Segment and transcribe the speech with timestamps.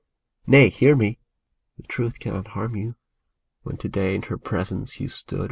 [0.47, 1.19] Nay, hear me!
[1.77, 2.95] The truth cannot harm you.
[3.61, 5.39] When to day in her presence you stood.